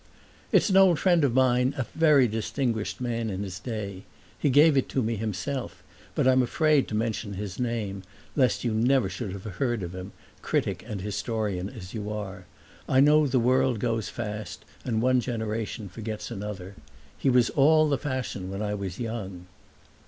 [0.51, 4.01] "It's an old friend of mine, a very distinguished man in his day.
[4.39, 5.83] He gave it to me himself,
[6.15, 8.01] but I'm afraid to mention his name,
[8.35, 10.11] lest you never should have heard of him,
[10.41, 12.45] critic and historian as you are.
[12.89, 16.73] I know the world goes fast and one generation forgets another.
[17.15, 19.45] He was all the fashion when I was young."